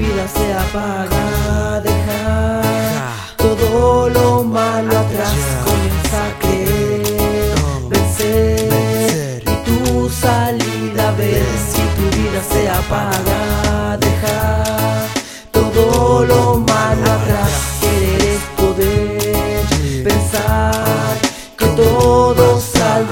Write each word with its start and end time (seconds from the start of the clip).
vida 0.00 0.26
se 0.28 0.52
apaga, 0.54 1.80
deja 1.80 2.62
todo 3.36 4.08
lo 4.08 4.42
malo 4.44 4.98
atrás, 4.98 5.34
comienza 5.64 6.18
a 6.26 6.38
creer, 6.40 7.54
vencer. 7.88 9.42
Y 9.52 9.54
tu 9.66 10.08
salida 10.08 11.12
ver 11.18 11.44
si 11.70 11.82
tu 11.96 12.04
vida 12.16 12.40
se 12.52 12.68
apaga, 12.70 13.40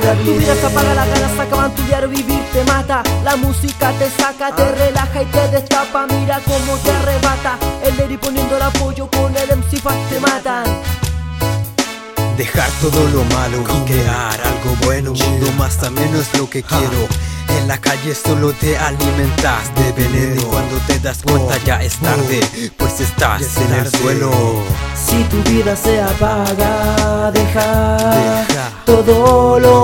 saldrá 0.09 0.25
Tu 0.25 0.35
vida 0.39 0.55
se 0.55 0.67
apaga, 0.67 0.95
las 0.95 1.09
ganas 1.09 1.33
se 1.33 1.43
acaban, 1.43 1.75
tu 1.75 1.83
diario 1.85 2.09
vivir 2.09 2.43
te 2.53 2.65
mata. 2.65 3.03
La 3.25 3.37
música 3.37 3.93
te 3.99 4.11
saca, 4.11 4.55
te 4.55 4.71
relaja 4.73 5.23
y 5.23 5.27
te 5.27 5.49
destapa. 5.49 6.07
Mira 6.07 6.41
cómo 6.45 6.77
te 6.79 6.91
arrebata. 6.91 7.59
El 7.85 7.99
Eri 8.01 8.17
poniendo 8.17 8.57
el 8.57 8.63
apoyo 8.63 9.09
con 9.11 9.37
el 9.37 9.57
MC 9.57 9.81
Fat 9.81 9.97
te 10.11 10.21
matan. 10.21 10.65
Dejar 12.37 12.71
todo 12.81 13.09
lo 13.09 13.25
malo 13.35 13.59
y 13.63 13.91
crear 13.91 14.41
algo 14.41 14.77
bueno. 14.85 15.13
Un 15.13 15.19
mundo 15.19 15.53
más 15.59 15.83
ameno 15.83 16.21
es 16.21 16.39
lo 16.39 16.49
que 16.49 16.63
quiero. 16.63 17.09
En 17.59 17.67
la 17.67 17.79
calle 17.79 18.15
solo 18.15 18.53
te 18.53 18.79
alimentas 18.79 19.75
de 19.75 19.93
veneno. 19.93 20.41
Y 20.41 20.45
cuando 20.45 20.77
te 20.87 20.99
das 21.01 21.19
cuenta 21.23 21.57
ya 21.65 21.83
es 21.83 21.97
tarde 21.97 22.41
Pues 22.77 23.01
estás 23.01 23.43
en 23.57 23.73
el 23.73 23.91
suelo. 23.91 24.31
Si 24.95 25.23
tu 25.25 25.43
vida 25.51 25.75
se 25.75 26.01
apaga, 26.01 27.31
deja, 27.33 27.97
Deja. 27.97 28.71
todo 28.85 29.59
lo 29.59 29.78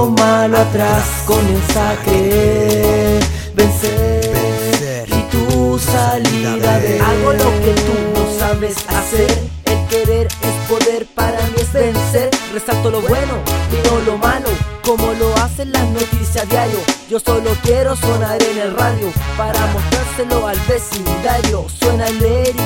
atrás, 0.69 1.05
comienza 1.27 1.91
a 1.91 1.97
creer, 1.97 3.23
vencer, 3.55 4.31
Vencer. 4.33 5.09
y 5.09 5.23
tu 5.31 5.79
salida 5.79 6.79
ver. 6.79 7.03
Hago 7.03 7.33
lo 7.33 7.51
que 7.63 7.73
tú 7.87 7.95
no 8.15 8.39
sabes 8.39 8.77
hacer. 8.89 9.39
El 9.65 9.87
querer 9.89 10.27
es 10.27 10.69
poder, 10.69 11.07
para 11.15 11.39
mí 11.49 11.55
es 11.59 11.73
vencer. 11.73 12.31
Resalto 12.53 12.91
lo 12.91 13.01
bueno 13.03 13.35
y 13.73 13.89
no 13.89 13.99
lo 14.13 14.17
malo 14.19 14.47
Como 14.85 15.13
lo 15.15 15.35
hacen 15.39 15.73
las 15.73 15.89
noticias 15.89 16.49
diario. 16.49 16.79
Yo 17.11 17.19
solo 17.19 17.51
quiero 17.65 17.97
sonar 17.97 18.41
en 18.43 18.59
el 18.59 18.77
radio 18.77 19.11
Para 19.37 19.59
mostrárselo 19.67 20.47
al 20.47 20.59
vecindario. 20.69 21.67
Suena 21.81 22.07
el 22.07 22.23
Eri 22.23 22.61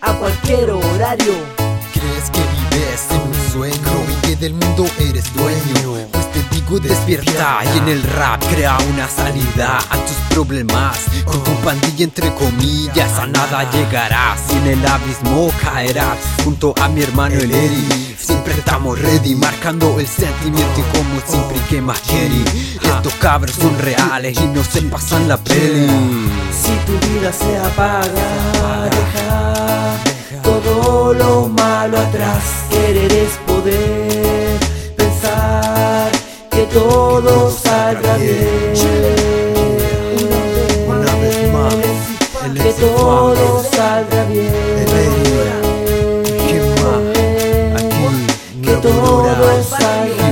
a 0.00 0.12
cualquier 0.12 0.70
horario. 0.70 1.34
Crees 1.92 2.30
que 2.30 2.40
vives 2.40 3.06
en 3.10 3.20
un 3.22 3.52
sueño 3.52 3.92
y 4.10 4.26
que 4.26 4.36
del 4.36 4.54
mundo 4.54 4.86
eres 5.00 5.24
dueño. 5.34 6.15
Despierta 6.68 7.60
y 7.64 7.78
en 7.78 7.88
el 7.88 8.02
rap 8.02 8.42
crea 8.52 8.76
una 8.92 9.08
salida 9.08 9.78
a 9.78 9.96
tus 9.96 10.16
problemas. 10.28 10.98
Con 11.24 11.42
tu 11.42 11.52
pandilla 11.62 12.04
entre 12.04 12.34
comillas 12.34 13.18
a 13.18 13.26
nada 13.26 13.70
llegarás 13.70 14.40
y 14.50 14.56
en 14.58 14.66
el 14.78 14.86
abismo 14.86 15.50
caerás 15.62 16.18
junto 16.44 16.74
a 16.80 16.88
mi 16.88 17.02
hermano 17.02 17.36
el 17.36 17.50
Eri. 17.50 18.14
Siempre 18.18 18.52
estamos 18.54 19.00
ready, 19.00 19.34
marcando 19.36 19.98
el 19.98 20.06
sentimiento 20.06 20.80
y 20.80 20.98
como 20.98 21.20
siempre 21.26 21.56
que 21.70 21.80
más. 21.80 22.02
Estos 22.82 23.14
cabros 23.14 23.56
son 23.56 23.78
reales 23.78 24.36
y 24.38 24.46
no 24.48 24.62
se 24.62 24.82
pasan 24.82 25.28
la 25.28 25.38
peli. 25.38 25.88
Si 26.52 26.72
tu 26.84 26.92
vida 27.08 27.32
se 27.32 27.56
apaga, 27.56 28.90
deja 28.90 30.42
todo 30.42 31.14
lo 31.14 31.48
malo 31.48 31.98
atrás. 31.98 32.42
Querer 32.68 33.12
es 33.12 33.32
poder 33.46 34.05
que 36.68 36.74
todo 36.74 37.50
saldrá 37.50 38.16
bien. 38.16 38.72
Una 40.88 41.14
vez 41.16 41.52
más, 41.52 41.74
que 42.54 42.72
todo 42.72 43.62
saldrá 43.62 44.24
bien. 44.24 44.52
Que 48.62 48.72
todo 48.76 49.62
salga 49.62 50.25